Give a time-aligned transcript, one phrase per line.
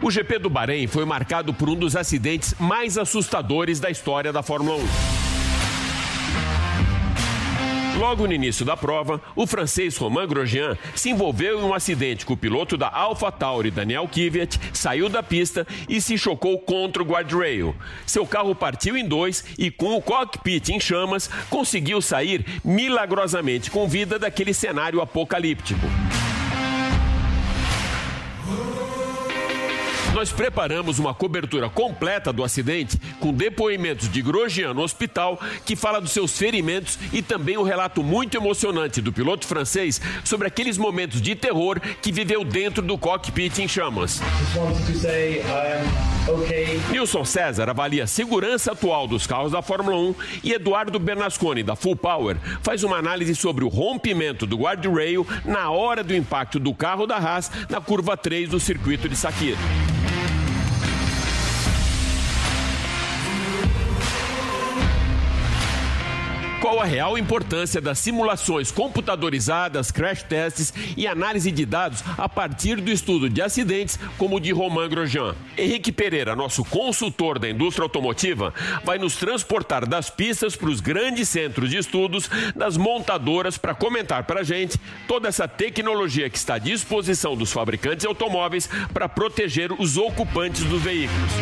[0.00, 4.42] O GP do Bahrein foi marcado por um dos acidentes mais assustadores da história da
[4.42, 5.18] Fórmula 1.
[7.98, 12.34] Logo no início da prova, o francês Romain Grosjean se envolveu em um acidente com
[12.34, 17.74] o piloto da AlphaTauri, Daniel Kvyat, saiu da pista e se chocou contra o guardrail.
[18.06, 23.88] Seu carro partiu em dois e, com o cockpit em chamas, conseguiu sair milagrosamente com
[23.88, 25.84] vida daquele cenário apocalíptico.
[30.18, 36.00] Nós preparamos uma cobertura completa do acidente com depoimentos de Grosjean no hospital, que fala
[36.00, 40.76] dos seus ferimentos e também o um relato muito emocionante do piloto francês sobre aqueles
[40.76, 44.20] momentos de terror que viveu dentro do cockpit em chamas.
[46.90, 51.76] Nilson César avalia a segurança atual dos carros da Fórmula 1 e Eduardo Bernasconi, da
[51.76, 56.74] Full Power, faz uma análise sobre o rompimento do guardrail na hora do impacto do
[56.74, 59.56] carro da Haas na curva 3 do circuito de Sakir.
[66.68, 72.78] Qual a real importância das simulações computadorizadas, crash tests e análise de dados a partir
[72.78, 75.34] do estudo de acidentes como o de Romain Grosjean.
[75.56, 78.52] Henrique Pereira, nosso consultor da indústria automotiva,
[78.84, 84.24] vai nos transportar das pistas para os grandes centros de estudos das montadoras para comentar
[84.24, 89.08] para a gente toda essa tecnologia que está à disposição dos fabricantes de automóveis para
[89.08, 91.32] proteger os ocupantes dos veículos.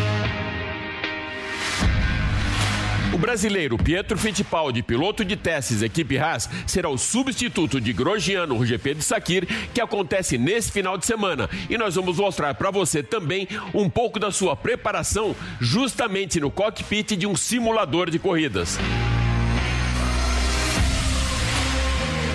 [3.17, 8.63] O brasileiro Pietro Fittipaldi, piloto de testes equipe Haas, será o substituto de Grosjean no
[8.63, 11.49] GP de Sakir, que acontece nesse final de semana.
[11.71, 17.17] E nós vamos mostrar para você também um pouco da sua preparação justamente no cockpit
[17.17, 18.79] de um simulador de corridas.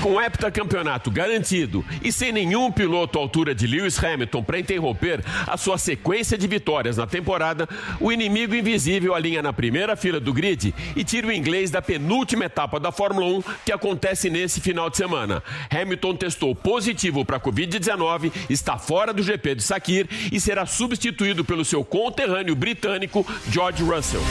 [0.02, 5.23] Com o heptacampeonato garantido e sem nenhum piloto à altura de Lewis Hamilton para interromper
[5.45, 10.33] a sua sequência de vitórias na temporada, o inimigo invisível alinha na primeira fila do
[10.33, 14.90] grid e tira o inglês da penúltima etapa da Fórmula 1 que acontece nesse final
[14.90, 15.44] de semana.
[15.69, 21.45] Hamilton testou positivo para a Covid-19, está fora do GP de Sakir e será substituído
[21.45, 24.22] pelo seu conterrâneo britânico George Russell.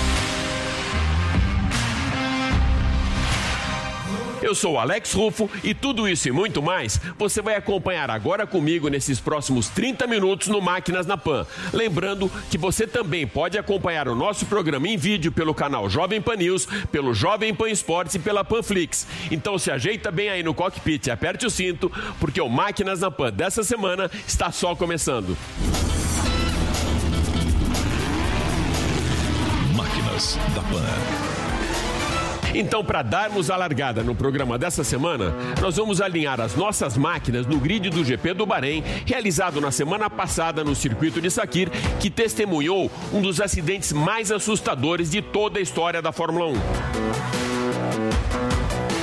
[4.42, 8.88] Eu sou Alex Rufo e tudo isso e muito mais você vai acompanhar agora comigo
[8.88, 11.46] nesses próximos 30 minutos no Máquinas na Pan.
[11.72, 16.36] Lembrando que você também pode acompanhar o nosso programa em vídeo pelo canal Jovem Pan
[16.36, 19.06] News, pelo Jovem Pan Esportes e pela Panflix.
[19.30, 23.10] Então se ajeita bem aí no cockpit e aperte o cinto, porque o Máquinas na
[23.10, 25.36] Pan dessa semana está só começando.
[29.76, 31.39] Máquinas da Pan.
[32.54, 37.46] Então, para darmos a largada no programa dessa semana, nós vamos alinhar as nossas máquinas
[37.46, 42.10] no grid do GP do Bahrein, realizado na semana passada no circuito de Sakir, que
[42.10, 47.59] testemunhou um dos acidentes mais assustadores de toda a história da Fórmula 1.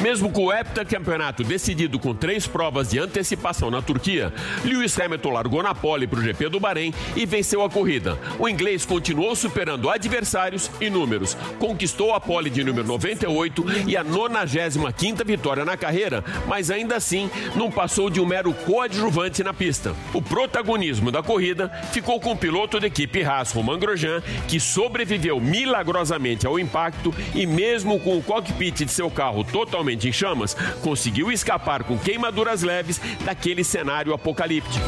[0.02, 4.32] Mesmo com o heptacampeonato decidido com três provas de antecipação na Turquia,
[4.64, 8.18] Lewis Hamilton largou na pole para o GP do Bahrein e venceu a corrida.
[8.38, 14.06] O inglês continuou superando adversários e números, conquistou a pole de número 98 e a
[14.06, 19.96] 95ª vitória na carreira, mas ainda assim não passou de um mero coadjuvante na pista.
[20.14, 25.40] O protagonismo da corrida ficou com o piloto da equipe Haas, Romain Grosjean, que sobreviveu
[25.42, 30.56] milagrosamente ao impacto e mesmo com o cockpit de seu carro totalmente totalmente em chamas,
[30.82, 34.86] conseguiu escapar com queimaduras leves daquele cenário apocalíptico.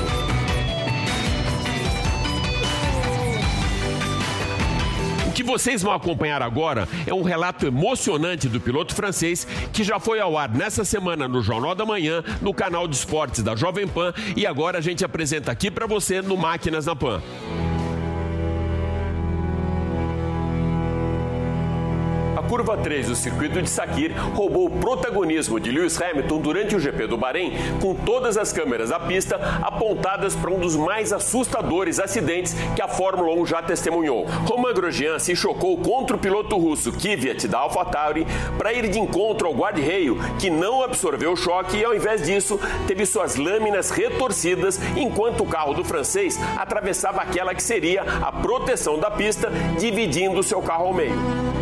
[5.27, 9.97] O que vocês vão acompanhar agora é um relato emocionante do piloto francês que já
[9.97, 13.87] foi ao ar nessa semana no Jornal da Manhã, no canal de esportes da Jovem
[13.87, 17.21] Pan e agora a gente apresenta aqui para você no Máquinas na Pan.
[22.49, 27.05] Curva 3 do circuito de Sakir roubou o protagonismo de Lewis Hamilton durante o GP
[27.05, 32.55] do Bahrein, com todas as câmeras da pista apontadas para um dos mais assustadores acidentes
[32.75, 34.25] que a Fórmula 1 já testemunhou.
[34.47, 38.25] Romain Grosjean se chocou contra o piloto russo Kvyat da AlphaTauri
[38.57, 42.59] para ir de encontro ao guarda-reio, que não absorveu o choque e, ao invés disso,
[42.87, 48.97] teve suas lâminas retorcidas enquanto o carro do francês atravessava aquela que seria a proteção
[48.97, 51.58] da pista, dividindo seu carro ao meio.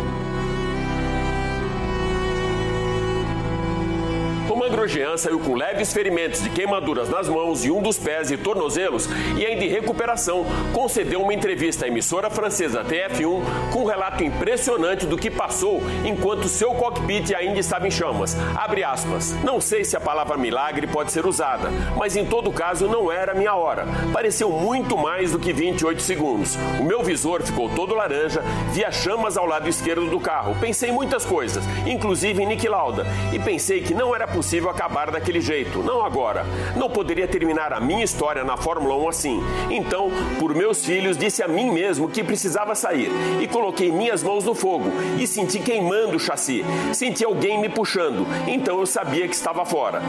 [4.68, 8.36] Romain Grosjean saiu com leves ferimentos de queimaduras nas mãos e um dos pés e
[8.36, 14.22] tornozelos e ainda em recuperação, concedeu uma entrevista à emissora francesa TF1 com um relato
[14.22, 18.36] impressionante do que passou enquanto seu cockpit ainda estava em chamas.
[18.54, 19.32] Abre aspas.
[19.42, 23.34] Não sei se a palavra milagre pode ser usada, mas em todo caso não era
[23.34, 23.86] minha hora.
[24.12, 26.56] Pareceu muito mais do que 28 segundos.
[26.78, 28.42] O meu visor ficou todo laranja,
[28.72, 30.56] via chamas ao lado esquerdo do carro.
[30.60, 35.40] Pensei muitas coisas, inclusive em Nick Lauda, e pensei que não era possível acabar daquele
[35.40, 36.46] jeito, não agora.
[36.74, 39.42] Não poderia terminar a minha história na Fórmula 1 assim.
[39.68, 43.10] Então, por meus filhos, disse a mim mesmo que precisava sair
[43.40, 46.64] e coloquei minhas mãos no fogo e senti queimando o chassi.
[46.94, 50.00] Senti alguém me puxando, então eu sabia que estava fora.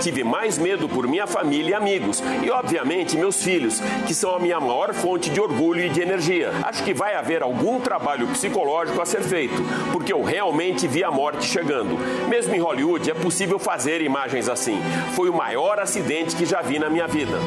[0.00, 4.38] Tive mais medo por minha família e amigos e, obviamente, meus filhos, que são a
[4.38, 6.50] minha maior fonte de orgulho e de energia.
[6.64, 9.62] Acho que vai haver algum trabalho psicológico a ser feito,
[9.92, 11.98] porque eu realmente vi a morte chegando.
[12.28, 14.80] Mesmo em Hollywood é possível fazer imagens assim.
[15.14, 17.38] Foi o maior acidente que já vi na minha vida.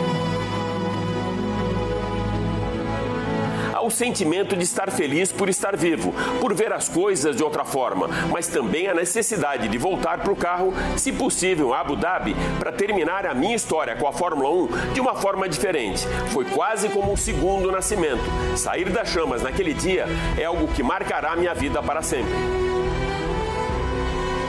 [3.85, 8.07] O sentimento de estar feliz por estar vivo, por ver as coisas de outra forma,
[8.31, 12.71] mas também a necessidade de voltar para o carro, se possível, a Abu Dhabi, para
[12.71, 16.07] terminar a minha história com a Fórmula 1 de uma forma diferente.
[16.31, 18.23] Foi quase como um segundo nascimento.
[18.55, 20.05] Sair das chamas naquele dia
[20.37, 22.62] é algo que marcará minha vida para sempre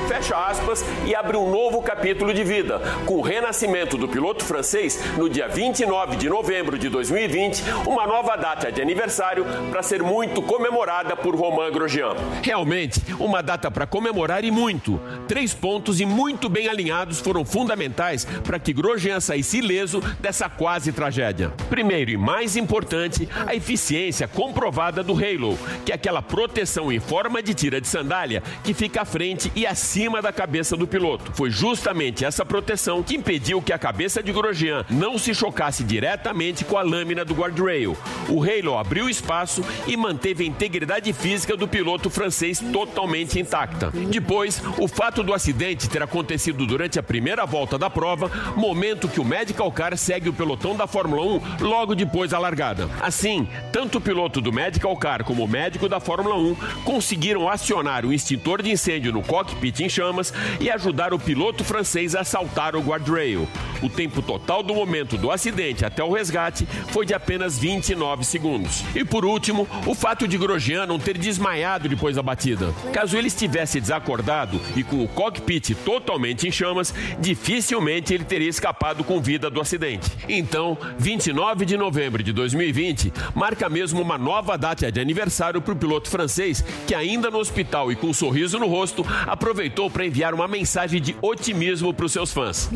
[0.05, 5.01] fecha aspas, e abre um novo capítulo de vida, com o renascimento do piloto francês
[5.17, 10.43] no dia 29 de novembro de 2020, uma nova data de aniversário para ser muito
[10.43, 12.15] comemorada por Romain Grosjean.
[12.43, 15.01] Realmente, uma data para comemorar e muito.
[15.27, 20.93] Três pontos e muito bem alinhados foram fundamentais para que Grosjean saísse ileso dessa quase
[20.93, 21.53] tragédia.
[21.71, 27.43] Primeiro e mais importante, a eficiência comprovada do Halo, que é aquela proteção em forma
[27.43, 31.31] de tira de sandália que fica à frente e acima cima da cabeça do piloto.
[31.35, 36.65] Foi justamente essa proteção que impediu que a cabeça de Grosjean não se chocasse diretamente
[36.65, 37.97] com a lâmina do guardrail.
[38.29, 43.93] O Halo abriu espaço e manteve a integridade física do piloto francês totalmente intacta.
[44.11, 49.21] Depois, o fato do acidente ter acontecido durante a primeira volta da prova, momento que
[49.21, 52.91] o Medical Car segue o pelotão da Fórmula 1 logo depois da largada.
[53.01, 58.05] Assim, tanto o piloto do Medical Car como o médico da Fórmula 1 conseguiram acionar
[58.05, 62.75] o extintor de incêndio no cockpit em chamas e ajudar o piloto francês a saltar
[62.75, 63.49] o guardrail.
[63.83, 68.83] O tempo total do momento do acidente até o resgate foi de apenas 29 segundos.
[68.95, 72.73] E por último, o fato de Grosjean não ter desmaiado depois da batida.
[72.93, 79.05] Caso ele estivesse desacordado e com o cockpit totalmente em chamas, dificilmente ele teria escapado
[79.05, 80.11] com vida do acidente.
[80.29, 85.77] Então, 29 de novembro de 2020 marca mesmo uma nova data de aniversário para o
[85.77, 90.07] piloto francês que ainda no hospital e com um sorriso no rosto aproveitou aproveitou para
[90.07, 92.71] enviar uma mensagem de otimismo para os seus fãs.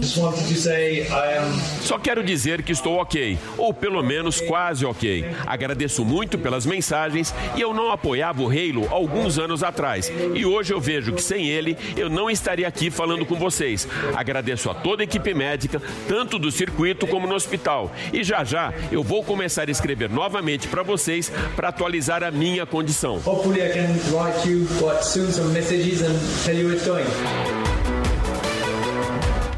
[1.83, 5.25] Só quero dizer que estou ok, ou pelo menos quase ok.
[5.47, 10.11] Agradeço muito pelas mensagens e eu não apoiava o Halo alguns anos atrás.
[10.35, 13.87] E hoje eu vejo que sem ele eu não estaria aqui falando com vocês.
[14.15, 17.93] Agradeço a toda a equipe médica, tanto do circuito como no hospital.
[18.13, 22.67] E já já eu vou começar a escrever novamente para vocês para atualizar a minha
[22.67, 23.21] condição.
[23.25, 24.67] Hopefully I can write you
[25.03, 27.48] soon some messages and tell you it's going.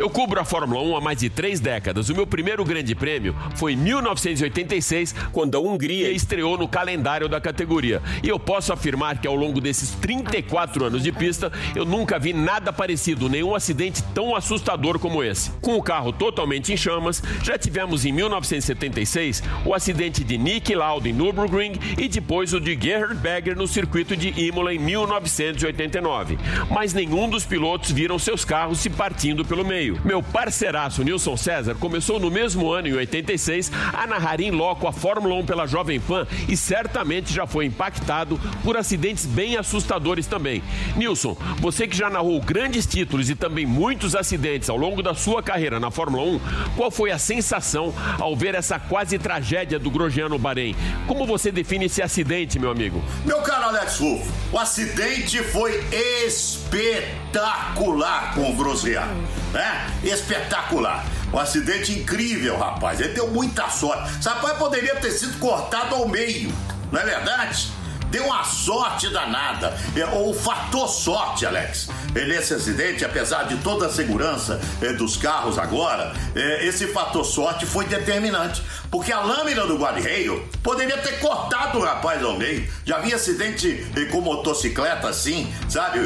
[0.01, 2.09] Eu cubro a Fórmula 1 há mais de três décadas.
[2.09, 7.39] O meu primeiro grande prêmio foi em 1986, quando a Hungria estreou no calendário da
[7.39, 8.01] categoria.
[8.23, 12.33] E eu posso afirmar que ao longo desses 34 anos de pista, eu nunca vi
[12.33, 15.51] nada parecido, nenhum acidente tão assustador como esse.
[15.61, 21.11] Com o carro totalmente em chamas, já tivemos em 1976 o acidente de Nick Lauda
[21.11, 26.39] em Nürburgring e depois o de Gerhard Berger no circuito de Imola em 1989.
[26.71, 30.01] Mas nenhum dos pilotos viram seus carros se partindo pelo meio meio.
[30.05, 34.93] Meu parceiraço Nilson César começou no mesmo ano, em 86, a narrar em loco a
[34.93, 40.63] Fórmula 1 pela Jovem Pan e certamente já foi impactado por acidentes bem assustadores também.
[40.97, 45.43] Nilson, você que já narrou grandes títulos e também muitos acidentes ao longo da sua
[45.43, 46.41] carreira na Fórmula 1,
[46.77, 50.77] qual foi a sensação ao ver essa quase tragédia do Grosjean no Bahrein?
[51.07, 53.03] Como você define esse acidente, meu amigo?
[53.25, 55.83] Meu caro Alex Rufo, o acidente foi
[56.27, 59.09] espetacular com o Grosjean,
[59.53, 59.91] né?
[60.03, 61.05] Espetacular.
[61.33, 63.01] Um acidente incrível, rapaz.
[63.01, 64.23] Ele deu muita sorte.
[64.23, 66.53] Esse poderia ter sido cortado ao meio,
[66.91, 67.81] não é verdade?
[68.11, 69.77] deu uma sorte danada.
[69.97, 71.89] É, o fator sorte, Alex.
[72.13, 77.65] Nesse acidente, apesar de toda a segurança é, dos carros agora, é, esse fator sorte
[77.65, 78.63] foi determinante.
[78.91, 82.69] Porque a lâmina do guarda-reio poderia ter cortado o rapaz ao meio.
[82.85, 86.01] Já havia acidente com motocicleta assim, sabe?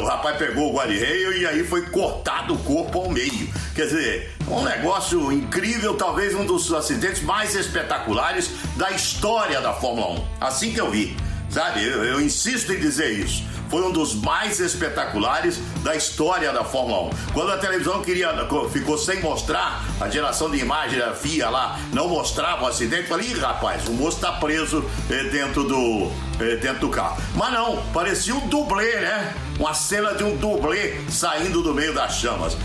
[0.00, 3.48] O rapaz pegou o guarda-reio e aí foi cortado o corpo ao meio.
[3.74, 10.20] Quer dizer, um negócio incrível, talvez um dos acidentes mais espetaculares da história da Fórmula
[10.20, 10.24] 1.
[10.40, 11.16] Assim que eu vi,
[11.48, 11.84] sabe?
[11.84, 17.10] Eu, eu insisto em dizer isso foi um dos mais espetaculares da história da Fórmula
[17.10, 17.10] 1.
[17.32, 18.30] Quando a televisão queria,
[18.72, 23.30] ficou sem mostrar a geração de imagem da FIA lá, não mostrava o acidente, falei,
[23.30, 27.20] Ih, rapaz, o moço está preso eh, dentro do, eh, dentro do carro.
[27.34, 29.34] Mas não, parecia um dublê, né?
[29.58, 32.56] Uma cena de um dublê saindo do meio das chamas.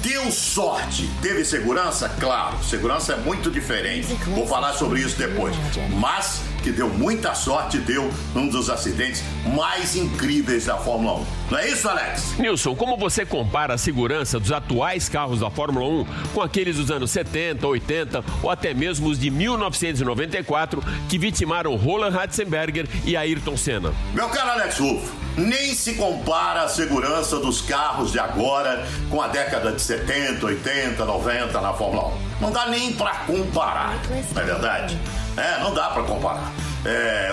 [0.00, 1.08] Deu sorte.
[1.20, 2.08] Teve segurança?
[2.20, 4.14] Claro, segurança é muito diferente.
[4.26, 5.54] Vou falar sobre isso depois.
[5.98, 9.22] Mas que deu muita sorte, deu num dos acidentes
[9.54, 11.26] mais incríveis da Fórmula 1.
[11.50, 12.38] Não é isso, Alex?
[12.38, 16.90] Nilson, como você compara a segurança dos atuais carros da Fórmula 1 com aqueles dos
[16.90, 23.56] anos 70, 80 ou até mesmo os de 1994 que vitimaram Roland Ratzenberger e Ayrton
[23.56, 23.92] Senna?
[24.14, 29.28] Meu caro Alex Rufo, nem se compara a segurança dos carros de agora com a
[29.28, 32.12] década de 70, 80, 90 na Fórmula 1.
[32.40, 34.00] Não dá nem para comparar,
[34.34, 34.98] não é verdade?
[35.36, 36.52] É, não dá para comparar.
[36.84, 37.32] É,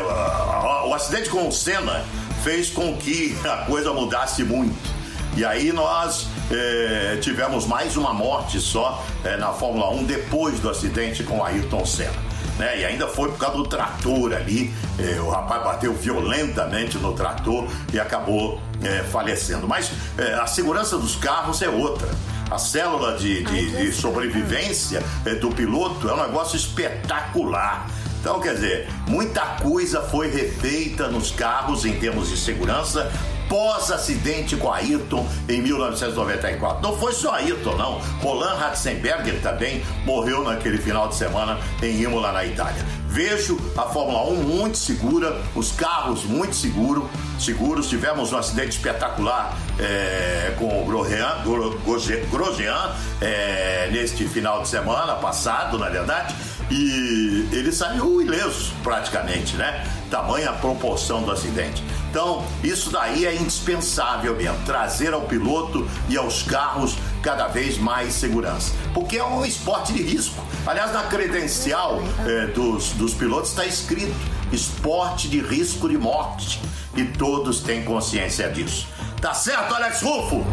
[0.85, 2.05] o, acidente com o Senna
[2.43, 4.77] fez com que a coisa mudasse muito.
[5.35, 10.69] E aí nós é, tivemos mais uma morte só é, na Fórmula 1 depois do
[10.69, 12.28] acidente com Ayrton Senna.
[12.59, 12.81] Né?
[12.81, 14.71] E ainda foi por causa do trator ali.
[14.99, 19.67] É, o rapaz bateu violentamente no trator e acabou é, falecendo.
[19.67, 22.09] Mas é, a segurança dos carros é outra
[22.51, 27.87] a célula de, de, de sobrevivência eh, do piloto é um negócio espetacular.
[28.19, 33.11] Então, quer dizer, muita coisa foi refeita nos carros em termos de segurança
[33.49, 36.81] pós-acidente com Ayrton em 1994.
[36.81, 37.99] Não foi só Ayrton, não.
[38.21, 42.85] Roland Ratzenberger também morreu naquele final de semana em Imola, na Itália.
[43.07, 47.89] Vejo a Fórmula 1 muito segura, os carros muito seguro, seguros.
[47.89, 51.43] Tivemos um acidente espetacular é, com o Grosjean,
[52.29, 56.35] Grosjean é, neste final de semana passado, na verdade,
[56.71, 59.85] e ele saiu ileso praticamente, né?
[60.09, 61.83] Tamanha proporção do acidente.
[62.09, 68.13] Então, isso daí é indispensável mesmo, trazer ao piloto e aos carros cada vez mais
[68.13, 68.73] segurança.
[68.93, 70.43] Porque é um esporte de risco.
[70.65, 74.15] Aliás, na credencial é, dos, dos pilotos está escrito
[74.51, 76.59] esporte de risco de morte.
[76.95, 78.87] E todos têm consciência disso.
[79.21, 80.43] Tá certo, Alex Rufo?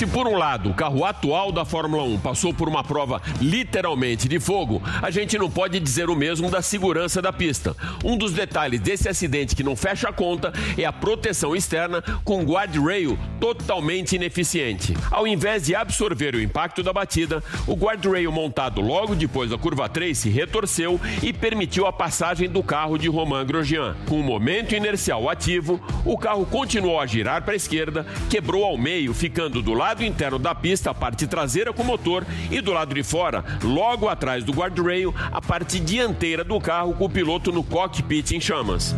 [0.00, 4.26] Se por um lado o carro atual da Fórmula 1 passou por uma prova literalmente
[4.26, 7.76] de fogo, a gente não pode dizer o mesmo da segurança da pista.
[8.02, 12.42] Um dos detalhes desse acidente que não fecha a conta é a proteção externa com
[12.44, 14.96] guardrail totalmente ineficiente.
[15.10, 19.86] Ao invés de absorver o impacto da batida, o guardrail montado logo depois da curva
[19.86, 23.94] 3 se retorceu e permitiu a passagem do carro de Romain Grosjean.
[24.08, 28.78] Com o momento inercial ativo, o carro continuou a girar para a esquerda, quebrou ao
[28.78, 32.72] meio, ficando do lado lado interno da pista, a parte traseira com motor, e do
[32.72, 37.50] lado de fora, logo atrás do guardrail, a parte dianteira do carro com o piloto
[37.50, 38.94] no cockpit em chamas.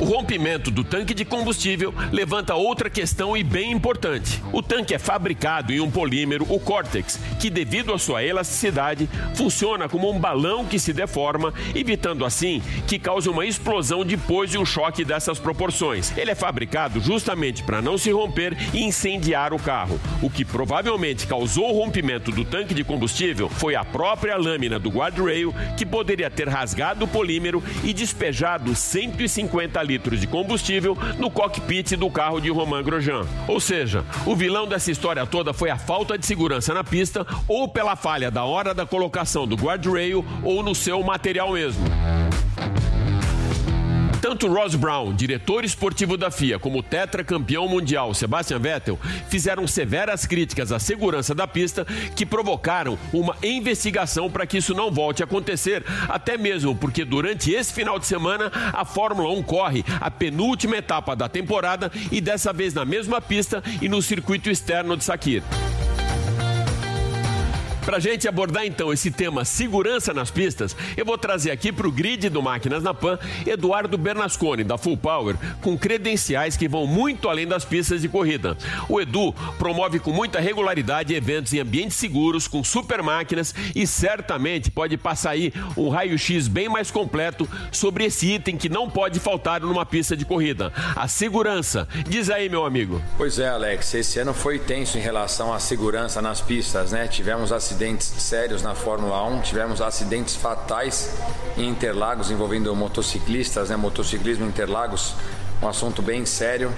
[0.00, 4.42] O rompimento do tanque de combustível levanta outra questão e bem importante.
[4.50, 9.90] O tanque é fabricado em um polímero, o Cortex, que devido à sua elasticidade, funciona
[9.90, 14.64] como um balão que se deforma, evitando assim que cause uma explosão depois de um
[14.64, 16.16] choque dessas proporções.
[16.16, 20.00] Ele é fabricado justamente para não se romper e incendiar o carro.
[20.22, 24.88] O que provavelmente causou o rompimento do tanque de combustível foi a própria lâmina do
[24.88, 31.96] guardrail que poderia ter rasgado o polímero e despejado 150 litros de combustível no cockpit
[31.96, 33.26] do carro de Romain Grosjean.
[33.48, 37.68] Ou seja, o vilão dessa história toda foi a falta de segurança na pista ou
[37.68, 41.84] pela falha da hora da colocação do guardrail ou no seu material mesmo.
[44.30, 48.96] Tanto Ross Brown, diretor esportivo da FIA, como o tetracampeão mundial Sebastian Vettel
[49.28, 51.84] fizeram severas críticas à segurança da pista
[52.14, 57.50] que provocaram uma investigação para que isso não volte a acontecer, até mesmo porque durante
[57.50, 62.52] esse final de semana a Fórmula 1 corre a penúltima etapa da temporada e dessa
[62.52, 65.42] vez na mesma pista e no circuito externo de Sakir.
[67.84, 71.92] Para gente abordar então esse tema segurança nas pistas, eu vou trazer aqui para o
[71.92, 77.28] grid do Máquinas na Pan Eduardo Bernasconi, da Full Power, com credenciais que vão muito
[77.28, 78.56] além das pistas de corrida.
[78.88, 84.70] O Edu promove com muita regularidade eventos em ambientes seguros, com super máquinas e certamente
[84.70, 89.60] pode passar aí um raio-x bem mais completo sobre esse item que não pode faltar
[89.60, 91.88] numa pista de corrida: a segurança.
[92.06, 93.02] Diz aí, meu amigo.
[93.16, 97.08] Pois é, Alex, esse ano foi tenso em relação à segurança nas pistas, né?
[97.08, 101.14] Tivemos acidentes acidentes sérios na Fórmula 1, tivemos acidentes fatais
[101.56, 103.76] em Interlagos envolvendo motociclistas, né?
[103.76, 105.14] Motociclismo em Interlagos,
[105.62, 106.72] um assunto bem sério.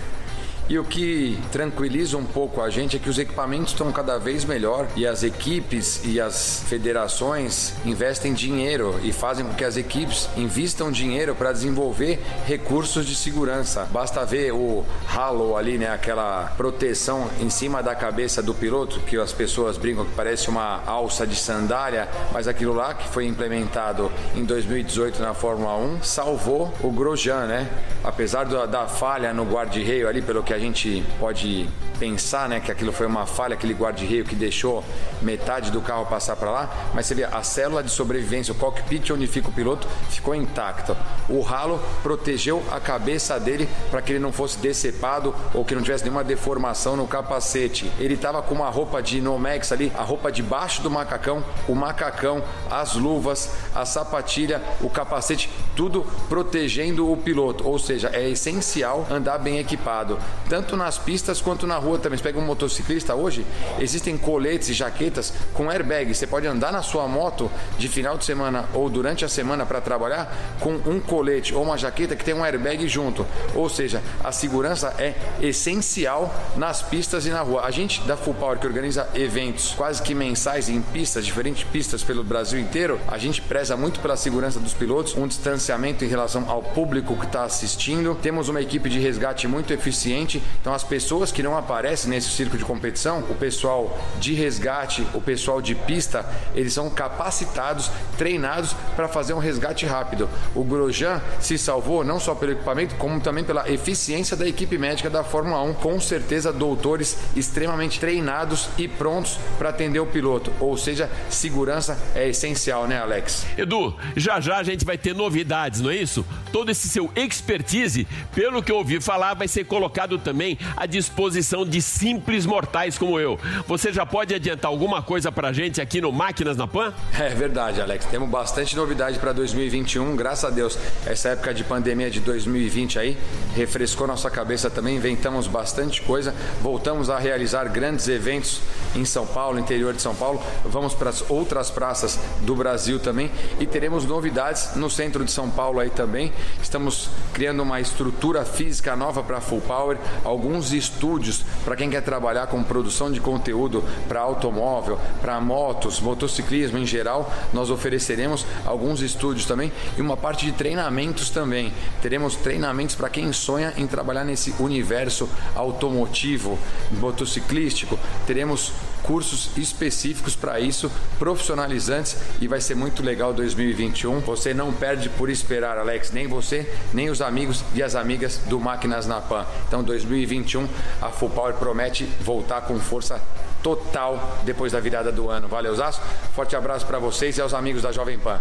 [0.73, 4.43] E o que tranquiliza um pouco a gente é que os equipamentos estão cada vez
[4.43, 10.31] melhor e as equipes e as federações investem dinheiro e fazem com que as equipes
[10.35, 13.87] invistam dinheiro para desenvolver recursos de segurança.
[13.93, 14.83] Basta ver o
[15.15, 20.07] halo ali, né, aquela proteção em cima da cabeça do piloto que as pessoas brincam
[20.07, 25.35] que parece uma alça de sandália, mas aquilo lá que foi implementado em 2018 na
[25.35, 27.69] Fórmula 1 salvou o Grosjean, né?
[28.03, 32.91] Apesar da falha no guarda-reio ali, pelo que a gente pode pensar, né, que aquilo
[32.91, 34.83] foi uma falha, aquele guarda-reio que deixou
[35.21, 39.11] metade do carro passar para lá, mas você vê a célula de sobrevivência, o cockpit
[39.11, 40.97] onde fica o piloto, ficou intacta.
[41.29, 45.83] O ralo protegeu a cabeça dele para que ele não fosse decepado ou que não
[45.83, 47.89] tivesse nenhuma deformação no capacete.
[48.01, 52.43] Ele estava com uma roupa de Nomex ali, a roupa debaixo do macacão, o macacão,
[52.69, 57.65] as luvas, a sapatilha, o capacete, tudo protegendo o piloto.
[57.65, 60.19] Ou seja, é essencial andar bem equipado
[60.49, 62.19] tanto nas pistas quanto na rua também.
[62.19, 63.45] Você pega um motociclista hoje,
[63.79, 66.15] existem coletes e jaquetas com airbag.
[66.15, 69.81] Você pode andar na sua moto de final de semana ou durante a semana para
[69.81, 73.27] trabalhar com um colete ou uma jaqueta que tem um airbag junto.
[73.55, 77.63] Ou seja, a segurança é essencial nas pistas e na rua.
[77.65, 82.03] A gente da Full Power que organiza eventos quase que mensais em pistas, diferentes pistas
[82.05, 86.49] pelo Brasil inteiro, a gente preza muito pela segurança dos pilotos, um distanciamento em relação
[86.49, 88.17] ao público que está assistindo.
[88.23, 92.57] Temos uma equipe de resgate muito eficiente então, as pessoas que não aparecem nesse circo
[92.57, 96.25] de competição, o pessoal de resgate, o pessoal de pista,
[96.55, 100.29] eles são capacitados, treinados para fazer um resgate rápido.
[100.55, 105.11] O Grosjean se salvou não só pelo equipamento, como também pela eficiência da equipe médica
[105.11, 105.75] da Fórmula 1.
[105.75, 110.53] Com certeza, doutores extremamente treinados e prontos para atender o piloto.
[110.61, 113.47] Ou seja, segurança é essencial, né, Alex?
[113.57, 116.25] Edu, já já a gente vai ter novidades, não é isso?
[116.53, 121.67] Todo esse seu expertise, pelo que eu ouvi falar, vai ser colocado também à disposição
[121.67, 123.39] de simples mortais como eu.
[123.67, 126.93] Você já pode adiantar alguma coisa pra gente aqui no Máquinas na Pan?
[127.19, 128.07] É verdade, Alex.
[128.07, 130.79] Temos bastante novidade para 2021, graças a Deus.
[131.05, 133.19] Essa época de pandemia de 2020 aí
[133.55, 138.61] refrescou nossa cabeça também, inventamos bastante coisa, voltamos a realizar grandes eventos
[138.95, 140.43] em São Paulo, interior de São Paulo.
[140.65, 145.51] Vamos para as outras praças do Brasil também e teremos novidades no centro de São
[145.51, 146.33] Paulo aí também.
[146.63, 152.47] Estamos criando uma estrutura física nova para Full Power, alguns estúdios para quem quer trabalhar
[152.47, 157.33] com produção de conteúdo para automóvel, para motos, motociclismo em geral.
[157.53, 161.73] Nós ofereceremos alguns estúdios também e uma parte de treinamentos também.
[162.01, 166.59] Teremos treinamentos para quem sonha em trabalhar nesse universo automotivo,
[166.93, 167.99] motociclístico.
[168.27, 174.21] Teremos cursos específicos para isso, profissionalizantes e vai ser muito legal 2021.
[174.21, 178.59] Você não perde por esperar, Alex, nem você, nem os amigos e as amigas do
[178.61, 179.45] Máquinas na Pan.
[179.67, 180.69] Então, 2021,
[181.01, 183.21] a Full Power promete voltar com força
[183.63, 185.49] total depois da virada do ano.
[185.49, 186.01] Valeu, Zaço.
[186.35, 188.41] Forte abraço para vocês e aos amigos da Jovem Pan.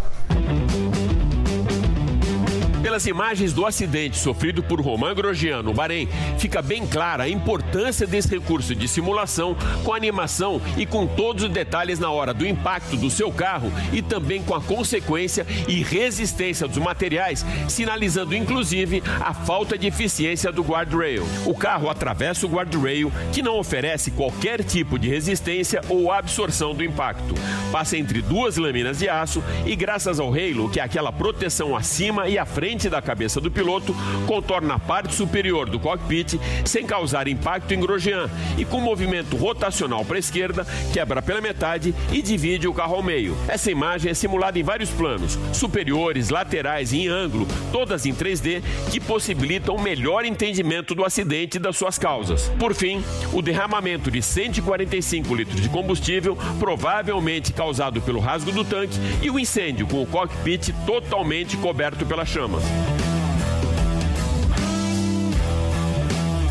[2.81, 8.07] Pelas imagens do acidente sofrido por Romain Grosjean no Bahrein, fica bem clara a importância
[8.07, 12.97] desse recurso de simulação com animação e com todos os detalhes na hora do impacto
[12.97, 19.31] do seu carro e também com a consequência e resistência dos materiais, sinalizando inclusive a
[19.31, 21.23] falta de eficiência do guardrail.
[21.45, 26.83] O carro atravessa o guardrail, que não oferece qualquer tipo de resistência ou absorção do
[26.83, 27.35] impacto.
[27.71, 32.27] Passa entre duas lâminas de aço e graças ao halo, que é aquela proteção acima
[32.27, 33.93] e à frente frente da cabeça do piloto,
[34.25, 40.05] contorna a parte superior do cockpit sem causar impacto em Grosjean e com movimento rotacional
[40.05, 43.35] para a esquerda, quebra pela metade e divide o carro ao meio.
[43.49, 48.63] Essa imagem é simulada em vários planos, superiores, laterais e em ângulo, todas em 3D,
[48.89, 52.49] que possibilitam um melhor entendimento do acidente e das suas causas.
[52.57, 53.03] Por fim,
[53.33, 59.37] o derramamento de 145 litros de combustível, provavelmente causado pelo rasgo do tanque, e o
[59.37, 62.60] incêndio com o cockpit totalmente coberto pela chama.
[62.61, 62.90] love.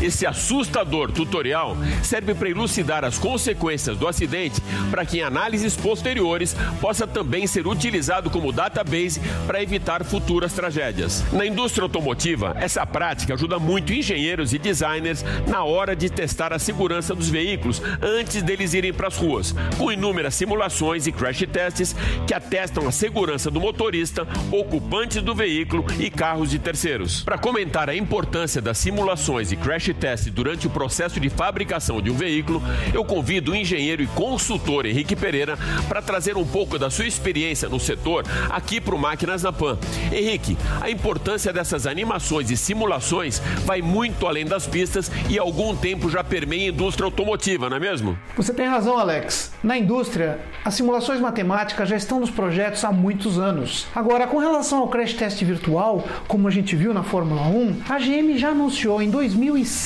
[0.01, 4.59] Esse assustador tutorial serve para elucidar as consequências do acidente
[4.89, 11.23] para que em análises posteriores possa também ser utilizado como database para evitar futuras tragédias.
[11.31, 16.59] Na indústria automotiva, essa prática ajuda muito engenheiros e designers na hora de testar a
[16.59, 21.95] segurança dos veículos antes deles irem para as ruas, com inúmeras simulações e crash tests
[22.25, 27.21] que atestam a segurança do motorista, ocupantes do veículo e carros de terceiros.
[27.21, 32.09] Para comentar a importância das simulações e crash tests durante o processo de fabricação de
[32.09, 32.61] um veículo,
[32.93, 37.67] eu convido o engenheiro e consultor Henrique Pereira para trazer um pouco da sua experiência
[37.67, 39.77] no setor aqui para o Máquinas na Pan.
[40.11, 45.75] Henrique, a importância dessas animações e simulações vai muito além das pistas e há algum
[45.75, 48.17] tempo já permeia a indústria automotiva, não é mesmo?
[48.35, 49.51] Você tem razão, Alex.
[49.63, 53.87] Na indústria, as simulações matemáticas já estão nos projetos há muitos anos.
[53.95, 57.97] Agora, com relação ao crash test virtual, como a gente viu na Fórmula 1, a
[57.97, 59.80] GM já anunciou em 2006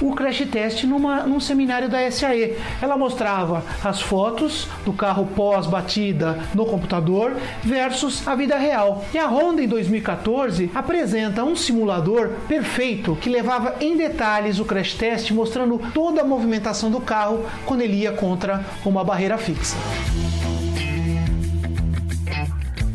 [0.00, 2.56] o crash test numa, num seminário da SAE.
[2.80, 9.04] Ela mostrava as fotos do carro pós-batida no computador versus a vida real.
[9.12, 14.94] E a Honda, em 2014, apresenta um simulador perfeito que levava em detalhes o crash
[14.94, 19.76] test, mostrando toda a movimentação do carro quando ele ia contra uma barreira fixa.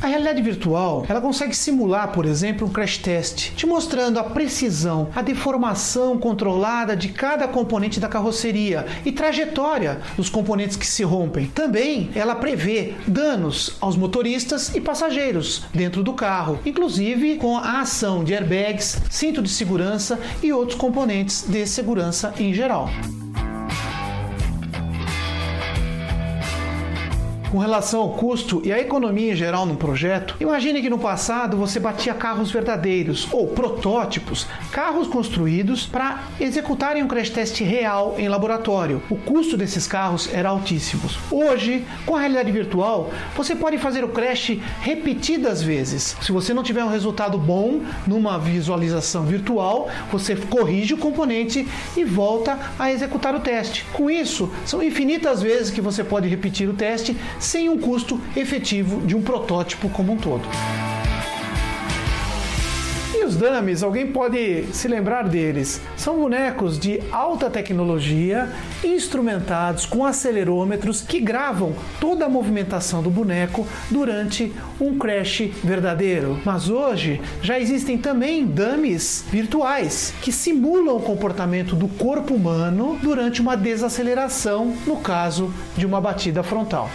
[0.04, 5.08] A realidade virtual, ela consegue simular, por exemplo, um crash test, te mostrando a precisão,
[5.16, 11.46] a deformação controlada de cada componente da carroceria e trajetória dos componentes que se rompem.
[11.46, 18.26] Também ela prevê danos aos motoristas e passageiros dentro do carro, inclusive com a ação
[18.26, 22.90] de airbags, cinto de segurança e outros componentes de segurança em geral.
[27.54, 31.56] Com relação ao custo e à economia em geral no projeto, imagine que no passado
[31.56, 38.28] você batia carros verdadeiros ou protótipos, carros construídos para executarem um crash test real em
[38.28, 39.04] laboratório.
[39.08, 41.04] O custo desses carros era altíssimo.
[41.30, 46.18] Hoje, com a realidade virtual, você pode fazer o crash repetidas vezes.
[46.24, 52.04] Se você não tiver um resultado bom numa visualização virtual, você corrige o componente e
[52.04, 53.86] volta a executar o teste.
[53.94, 59.06] Com isso, são infinitas vezes que você pode repetir o teste sem um custo efetivo
[59.06, 60.48] de um protótipo como um todo.
[63.14, 65.80] E os dummies, alguém pode se lembrar deles?
[65.96, 68.50] São bonecos de alta tecnologia,
[68.84, 76.40] instrumentados com acelerômetros que gravam toda a movimentação do boneco durante um crash verdadeiro.
[76.44, 83.42] Mas hoje já existem também dummies virtuais que simulam o comportamento do corpo humano durante
[83.42, 86.90] uma desaceleração, no caso de uma batida frontal.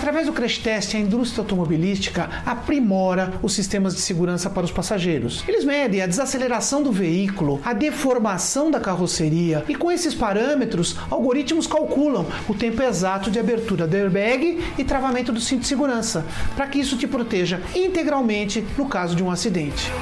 [0.00, 5.44] Através do crash test, a indústria automobilística aprimora os sistemas de segurança para os passageiros.
[5.46, 11.66] Eles medem a desaceleração do veículo, a deformação da carroceria e com esses parâmetros, algoritmos
[11.66, 16.24] calculam o tempo exato de abertura do airbag e travamento do cinto de segurança,
[16.56, 19.92] para que isso te proteja integralmente no caso de um acidente.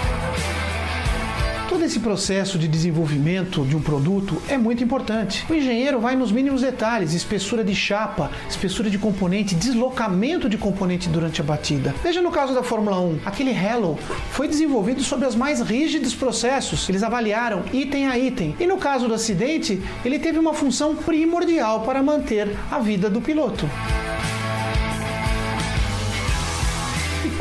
[1.69, 5.45] Todo esse processo de desenvolvimento de um produto é muito importante.
[5.51, 11.11] O engenheiro vai nos mínimos detalhes, espessura de chapa, espessura de componente, deslocamento de componente
[11.11, 11.95] durante a batida.
[12.03, 13.99] Veja no caso da Fórmula 1, aquele Hello
[14.31, 16.89] foi desenvolvido sob os mais rígidos processos.
[16.89, 18.57] Eles avaliaram item a item.
[18.59, 23.21] E no caso do acidente, ele teve uma função primordial para manter a vida do
[23.21, 23.69] piloto.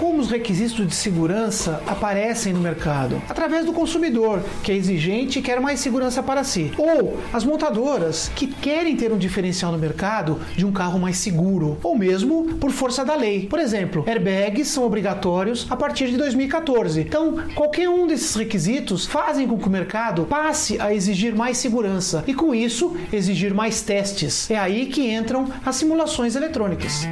[0.07, 3.21] Como os requisitos de segurança aparecem no mercado?
[3.27, 8.31] Através do consumidor, que é exigente e quer mais segurança para si, ou as montadoras,
[8.33, 12.71] que querem ter um diferencial no mercado de um carro mais seguro, ou mesmo por
[12.71, 13.47] força da lei.
[13.47, 17.01] Por exemplo, airbags são obrigatórios a partir de 2014.
[17.01, 22.23] Então, qualquer um desses requisitos fazem com que o mercado passe a exigir mais segurança
[22.25, 24.49] e, com isso, exigir mais testes.
[24.49, 27.05] É aí que entram as simulações eletrônicas.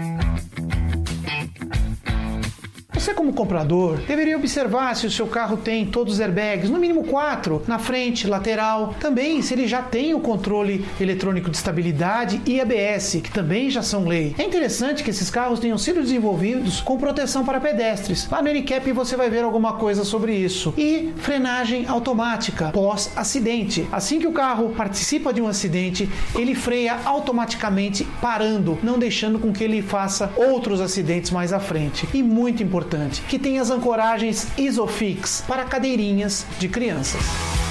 [3.15, 7.63] Como comprador, deveria observar se o seu carro tem todos os airbags, no mínimo quatro,
[7.67, 8.93] na frente, lateral.
[8.99, 13.81] Também se ele já tem o controle eletrônico de estabilidade e ABS, que também já
[13.81, 14.35] são lei.
[14.37, 18.27] É interessante que esses carros tenham sido desenvolvidos com proteção para pedestres.
[18.29, 20.73] Lá no NCAP você vai ver alguma coisa sobre isso.
[20.77, 23.87] E frenagem automática pós-acidente.
[23.91, 29.53] Assim que o carro participa de um acidente, ele freia automaticamente parando, não deixando com
[29.53, 32.07] que ele faça outros acidentes mais à frente.
[32.13, 37.64] E muito importante importante, que tem as ancoragens Isofix para cadeirinhas de crianças.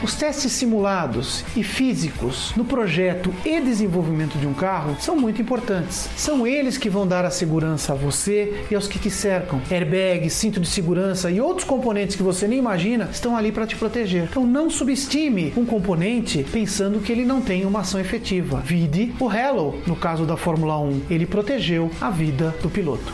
[0.00, 6.08] Os testes simulados e físicos no projeto e desenvolvimento de um carro são muito importantes.
[6.16, 9.60] São eles que vão dar a segurança a você e aos que te cercam.
[9.68, 13.74] Airbag, cinto de segurança e outros componentes que você nem imagina estão ali para te
[13.74, 14.28] proteger.
[14.30, 18.62] Então não subestime um componente pensando que ele não tem uma ação efetiva.
[18.64, 23.12] Vide o Hello, no caso da Fórmula 1, ele protegeu a vida do piloto.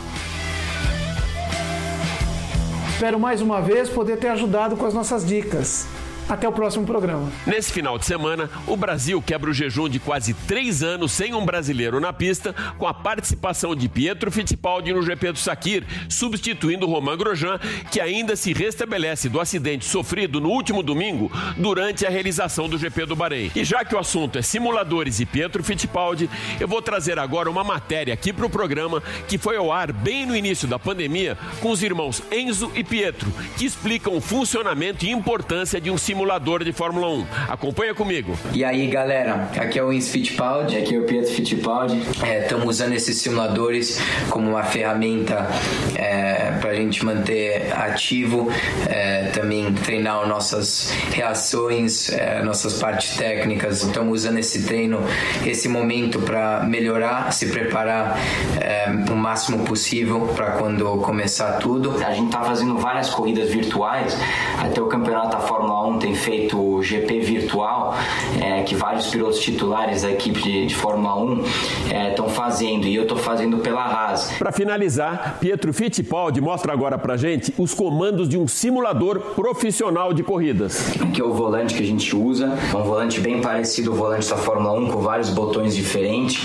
[2.89, 5.87] Espero mais uma vez poder ter ajudado com as nossas dicas.
[6.27, 7.31] Até o próximo programa.
[7.45, 11.45] Nesse final de semana, o Brasil quebra o jejum de quase três anos sem um
[11.45, 17.15] brasileiro na pista, com a participação de Pietro Fittipaldi no GP do Sakir, substituindo Romain
[17.15, 17.59] Grosjean,
[17.91, 23.05] que ainda se restabelece do acidente sofrido no último domingo durante a realização do GP
[23.05, 23.51] do Bahrein.
[23.55, 26.27] E já que o assunto é simuladores e Pietro Fittipaldi,
[26.59, 30.25] eu vou trazer agora uma matéria aqui para o programa que foi ao ar bem
[30.25, 35.11] no início da pandemia com os irmãos Enzo e Pietro, que explicam o funcionamento e
[35.11, 37.25] importância de um simulador simulador de Fórmula 1.
[37.49, 38.37] Acompanha comigo.
[38.53, 42.01] E aí, galera, aqui é o Enzo Fittipaldi, aqui é o Pietro Fittipaldi.
[42.41, 43.99] Estamos é, usando esses simuladores
[44.29, 45.45] como uma ferramenta
[45.93, 48.49] é, para a gente manter ativo,
[48.87, 53.83] é, também treinar nossas reações, é, nossas partes técnicas.
[53.83, 54.99] Estamos usando esse treino,
[55.45, 58.17] esse momento para melhorar, se preparar
[58.61, 62.01] é, o máximo possível para quando começar tudo.
[62.05, 64.17] A gente está fazendo várias corridas virtuais,
[64.57, 67.95] até o campeonato da Fórmula 1 tem feito o GP virtual,
[68.39, 71.43] é, que vários pilotos titulares da equipe de, de Fórmula 1
[72.11, 74.31] estão é, fazendo, e eu estou fazendo pela Haas.
[74.37, 80.21] Para finalizar, Pietro Fittipaldi mostra agora para gente os comandos de um simulador profissional de
[80.21, 80.91] corridas.
[81.01, 84.29] Aqui é o volante que a gente usa, é um volante bem parecido ao volante
[84.29, 86.39] da Fórmula 1, com vários botões diferentes.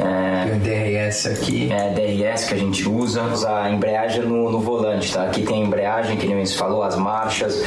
[0.00, 1.70] É, o DRS aqui.
[1.70, 5.24] É, DRS que a gente usa, a embreagem no, no volante, tá?
[5.24, 7.62] Aqui tem a embreagem, que nem falou, as marchas.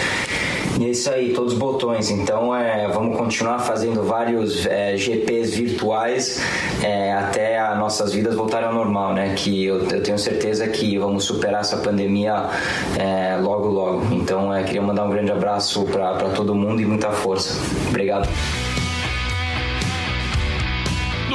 [0.79, 2.09] E é isso aí, todos os botões.
[2.09, 6.41] Então é, vamos continuar fazendo vários é, GPs virtuais
[6.83, 9.33] é, até as nossas vidas voltarem ao normal, né?
[9.35, 12.49] Que eu, eu tenho certeza que vamos superar essa pandemia
[12.97, 14.13] é, logo, logo.
[14.13, 17.55] Então é, queria mandar um grande abraço para todo mundo e muita força.
[17.89, 18.27] Obrigado.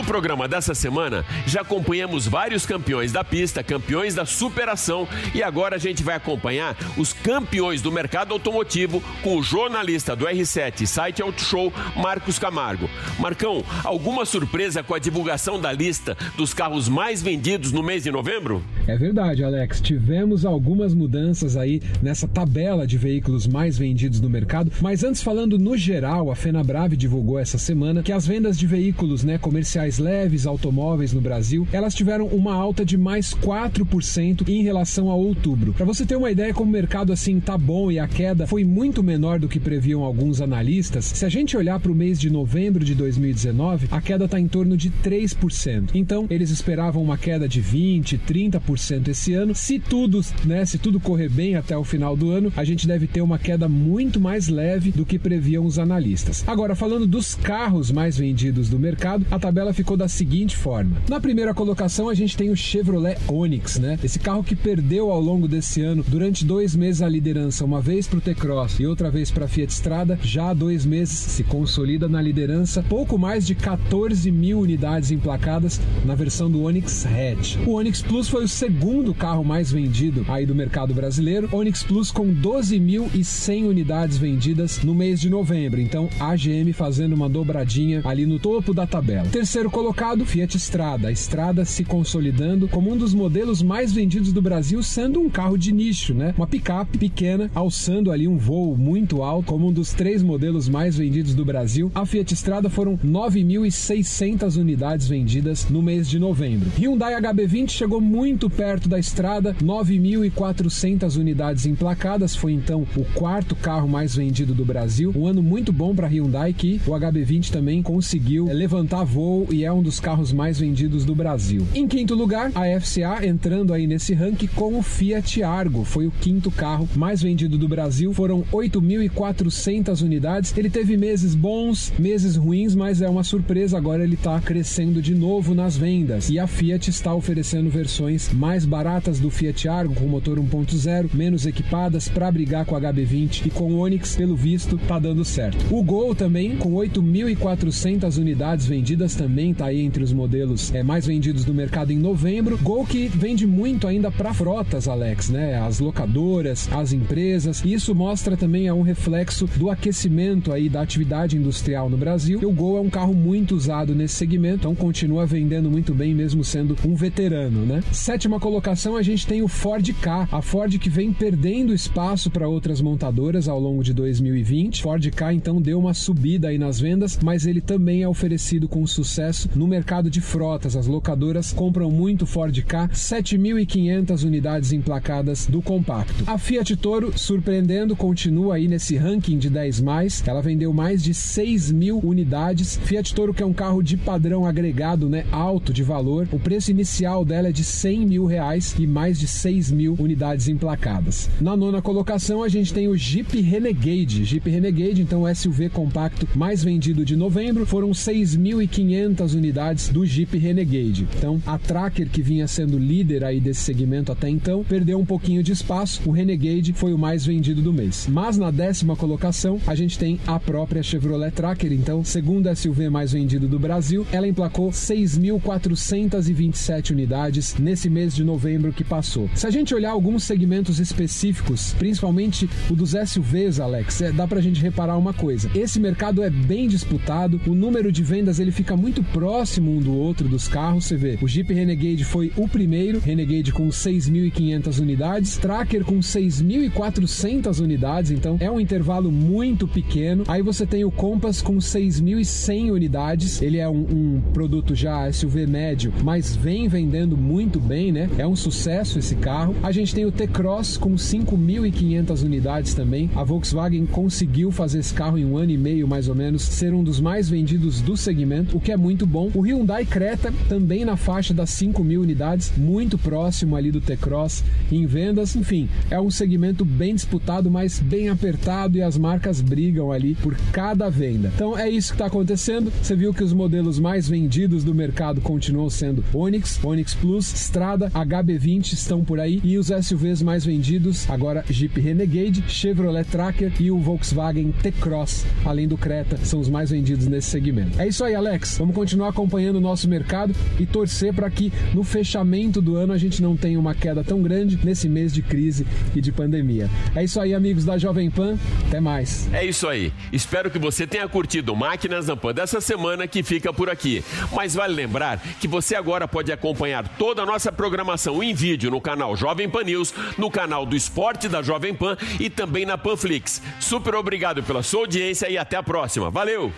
[0.03, 5.77] No programa dessa semana, já acompanhamos vários campeões da pista, campeões da superação e agora
[5.77, 11.23] a gente vai acompanhar os campeões do mercado automotivo com o jornalista do R7 Site
[11.23, 12.91] Auto Show, Marcos Camargo.
[13.21, 18.11] Marcão, alguma surpresa com a divulgação da lista dos carros mais vendidos no mês de
[18.11, 18.61] novembro?
[18.89, 19.81] É verdade, Alex.
[19.81, 25.61] Tivemos algumas mudanças aí nessa tabela de veículos mais vendidos no mercado, mas antes falando
[25.61, 29.99] no geral, a Fenabrave divulgou essa semana que as vendas de veículos né, comerciais mais
[29.99, 35.75] leves automóveis no Brasil, elas tiveram uma alta de mais 4% em relação a outubro.
[35.75, 38.65] Para você ter uma ideia como o mercado assim tá bom e a queda foi
[38.65, 42.31] muito menor do que previam alguns analistas, se a gente olhar para o mês de
[42.31, 45.91] novembro de 2019, a queda está em torno de 3%.
[45.95, 49.55] Então, eles esperavam uma queda de 20, 30% esse ano.
[49.55, 53.07] Se tudo, né, se tudo correr bem até o final do ano, a gente deve
[53.07, 56.45] ter uma queda muito mais leve do que previam os analistas.
[56.47, 60.97] Agora, falando dos carros mais vendidos do mercado, a tabela ficou da seguinte forma.
[61.09, 63.99] Na primeira colocação, a gente tem o Chevrolet Onix, né?
[64.03, 68.07] Esse carro que perdeu ao longo desse ano, durante dois meses, a liderança, uma vez
[68.07, 71.45] para o T-Cross e outra vez para a Fiat Strada, já há dois meses se
[71.45, 77.57] consolida na liderança, pouco mais de 14 mil unidades emplacadas na versão do Onix Hatch.
[77.67, 82.11] O Onix Plus foi o segundo carro mais vendido aí do mercado brasileiro, Onix Plus
[82.11, 85.81] com 12.100 unidades vendidas no mês de novembro.
[85.81, 89.29] Então, a GM fazendo uma dobradinha ali no topo da tabela.
[89.29, 91.09] Terceiro colocado, Fiat Strada.
[91.09, 95.57] A Strada se consolidando como um dos modelos mais vendidos do Brasil, sendo um carro
[95.57, 96.35] de nicho, né?
[96.37, 100.97] Uma picape pequena, alçando ali um voo muito alto, como um dos três modelos mais
[100.99, 101.91] vendidos do Brasil.
[101.95, 106.71] A Fiat Strada foram 9.600 unidades vendidas no mês de novembro.
[106.79, 113.89] Hyundai HB20 chegou muito perto da Strada, 9.400 unidades emplacadas, foi então o quarto carro
[113.89, 115.15] mais vendido do Brasil.
[115.17, 119.73] Um ano muito bom para Hyundai que o HB20 também conseguiu levantar voo e é
[119.73, 121.67] um dos carros mais vendidos do Brasil.
[121.75, 126.11] Em quinto lugar, a FCA entrando aí nesse ranking com o Fiat Argo, foi o
[126.11, 130.57] quinto carro mais vendido do Brasil, foram 8.400 unidades.
[130.57, 135.15] Ele teve meses bons, meses ruins, mas é uma surpresa, agora ele está crescendo de
[135.15, 136.31] novo nas vendas.
[136.31, 141.47] E a Fiat está oferecendo versões mais baratas do Fiat Argo com motor 1.0, menos
[141.47, 145.75] equipadas para brigar com a HB20 e com o Onix, pelo visto, tá dando certo.
[145.75, 151.07] O Gol também, com 8.400 unidades vendidas, também tá aí entre os modelos é, mais
[151.07, 152.59] vendidos do mercado em novembro.
[152.59, 155.57] Gol que vende muito ainda para frotas, Alex, né?
[155.59, 157.63] As locadoras, as empresas.
[157.65, 162.39] Isso mostra também é um reflexo do aquecimento aí da atividade industrial no Brasil.
[162.41, 166.15] E o Gol é um carro muito usado nesse segmento, então continua vendendo muito bem,
[166.15, 167.83] mesmo sendo um veterano, né?
[167.93, 172.49] Sétima colocação, a gente tem o Ford K, a Ford que vem perdendo espaço para
[172.49, 174.83] outras montadoras ao longo de 2020.
[174.83, 178.87] Ford K então deu uma subida aí nas vendas, mas ele também é oferecido com
[178.87, 180.77] sucesso no mercado de frotas.
[180.77, 186.25] As locadoras compram muito Ford K, 7.500 unidades emplacadas do compacto.
[186.27, 190.23] A Fiat Toro, surpreendendo, continua aí nesse ranking de 10 mais.
[190.27, 192.79] Ela vendeu mais de 6 mil unidades.
[192.85, 196.29] Fiat Toro que é um carro de padrão agregado, né, alto de valor.
[196.33, 200.49] O preço inicial dela é de 100 mil reais e mais de 6 mil unidades
[200.49, 201.31] emplacadas.
[201.41, 204.25] Na nona colocação a gente tem o Jeep Renegade.
[204.25, 211.07] Jeep Renegade, então SUV compacto mais vendido de novembro, foram 6.500 unidades do Jeep Renegade.
[211.17, 215.43] Então a Tracker que vinha sendo líder aí desse segmento até então perdeu um pouquinho
[215.43, 216.01] de espaço.
[216.05, 218.09] O Renegade foi o mais vendido do mês.
[218.11, 221.73] Mas na décima colocação a gente tem a própria Chevrolet Tracker.
[221.73, 228.73] Então segundo SUV mais vendido do Brasil, ela emplacou 6.427 unidades nesse mês de novembro
[228.73, 229.29] que passou.
[229.35, 234.41] Se a gente olhar alguns segmentos específicos, principalmente o dos SUVs, Alex, é, dá pra
[234.41, 235.51] gente reparar uma coisa.
[235.55, 239.95] Esse mercado é bem disputado, o número de vendas ele fica muito próximo um do
[239.95, 240.87] outro dos carros.
[240.87, 247.61] Você vê, o Jeep Renegade foi o primeiro, Renegade com 6.500 unidades, Tracker com 6.400
[247.61, 250.25] unidades, então é um intervalo muito pequeno.
[250.27, 255.47] Aí você tem o Compass com 6.100 unidades, ele é um, um produto já SUV
[255.47, 258.09] médio, mas vem vendendo muito bem, né?
[258.19, 259.55] É um sucesso esse carro.
[259.63, 263.11] A gente tem o T-Cross com 5.500 unidades também.
[263.15, 266.73] A Volkswagen conseguiu fazer esse carro em um ano e meio, mais ou menos, ser
[266.73, 269.31] um dos mais vendidos do segmento, o que é muito bom.
[269.35, 274.45] O Hyundai Creta também na faixa das 5 mil unidades, muito próximo ali do T-Cross
[274.71, 275.37] em vendas.
[275.37, 280.37] Enfim, é um segmento bem disputado, mas bem apertado e as marcas brigam ali por
[280.53, 281.31] cada venda.
[281.35, 282.73] Então é isso que está acontecendo.
[282.83, 287.91] Você viu que os modelos mais vendidos do mercado continuam sendo Onix, Onix Plus, Strada,
[287.91, 293.71] HB20 estão por aí e os SUVs mais vendidos agora Jeep Renegade, Chevrolet Tracker e
[293.71, 297.81] o Volkswagen T-Cross, além do Creta, são os mais vendidos nesse segmento.
[297.81, 298.59] É isso aí, Alex.
[298.59, 302.99] Vamos continuar acompanhando o nosso mercado e torcer para que no fechamento do ano a
[302.99, 306.69] gente não tenha uma queda tão grande nesse mês de crise e de pandemia.
[306.95, 308.37] É isso aí, amigos da Jovem Pan.
[308.69, 309.29] Até mais.
[309.33, 309.93] É isso aí.
[310.13, 314.03] Espero que você tenha curtido Máquinas na Pan dessa semana que fica por aqui.
[314.33, 318.81] Mas vale lembrar que você agora pode acompanhar toda a nossa programação em vídeo no
[318.81, 323.43] canal Jovem Pan News, no canal do Esporte da Jovem Pan e também na Panflix.
[323.61, 326.11] Super obrigado pela sua audiência e até a próxima.
[326.11, 326.53] Valeu!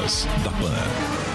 [0.00, 1.29] Máquinas da Pan.